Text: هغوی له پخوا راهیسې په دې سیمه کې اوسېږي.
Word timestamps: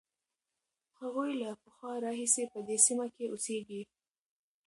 هغوی 0.99 1.31
له 1.41 1.49
پخوا 1.61 1.93
راهیسې 2.05 2.43
په 2.53 2.59
دې 2.67 2.77
سیمه 2.85 3.05
کې 3.15 3.25
اوسېږي. 3.31 3.81